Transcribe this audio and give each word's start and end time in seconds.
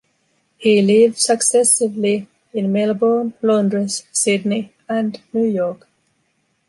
He 0.57 0.81
lived 0.81 1.19
successively 1.19 2.25
in 2.53 2.71
Melbourne, 2.71 3.35
Londres, 3.43 4.03
Sydney 4.11 4.73
and 4.89 5.21
New 5.31 5.45
York. 5.45 5.87